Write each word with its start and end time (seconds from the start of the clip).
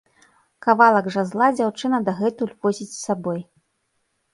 Кавалак 0.67 1.11
жазла 1.17 1.51
дзяўчына 1.59 2.03
дагэтуль 2.11 2.59
возіць 2.67 2.93
з 2.97 2.99
сабой. 3.07 3.41